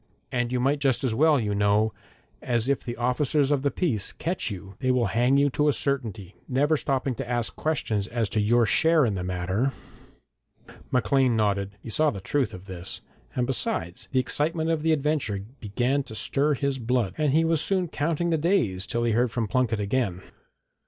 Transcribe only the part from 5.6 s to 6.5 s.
a certainty,